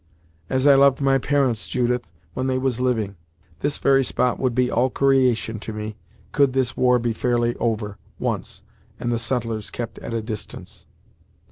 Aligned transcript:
"As 0.49 0.65
I 0.65 0.73
loved 0.73 0.99
my 0.99 1.19
parents, 1.19 1.67
Judith, 1.67 2.09
when 2.33 2.47
they 2.47 2.57
was 2.57 2.81
living! 2.81 3.17
This 3.59 3.77
very 3.77 4.03
spot 4.03 4.39
would 4.39 4.55
be 4.55 4.71
all 4.71 4.89
creation 4.89 5.59
to 5.59 5.73
me, 5.73 5.95
could 6.31 6.53
this 6.53 6.75
war 6.75 6.97
be 6.97 7.13
fairly 7.13 7.55
over, 7.57 7.99
once; 8.17 8.63
and 8.99 9.11
the 9.11 9.19
settlers 9.19 9.69
kept 9.69 9.99
at 9.99 10.11
a 10.15 10.23
distance." 10.23 10.87